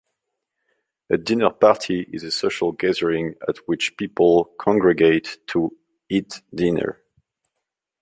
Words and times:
A 1.11 1.17
dinner 1.19 1.51
party 1.51 2.09
is 2.11 2.23
a 2.23 2.31
social 2.31 2.71
gathering 2.71 3.35
at 3.47 3.57
which 3.67 3.95
people 3.97 4.45
congregate 4.57 5.37
to 5.49 5.77
eat 6.09 6.41
dinner. 6.55 7.03